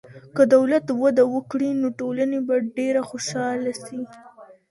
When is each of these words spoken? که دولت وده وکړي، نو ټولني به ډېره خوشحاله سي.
که 0.35 0.43
دولت 0.55 0.85
وده 1.03 1.23
وکړي، 1.33 1.69
نو 1.81 1.87
ټولني 1.99 2.39
به 2.47 2.55
ډېره 2.77 3.01
خوشحاله 3.09 3.71
سي. 3.83 3.99